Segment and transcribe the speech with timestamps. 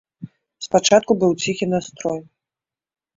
[0.65, 2.19] Спачатку быў ціхі настрой.